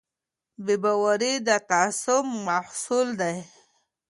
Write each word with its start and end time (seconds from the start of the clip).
بې 0.63 0.75
باوري 0.83 1.33
د 1.47 1.49
تعصب 1.69 2.25
محصول 2.47 3.07
دی 3.21 3.37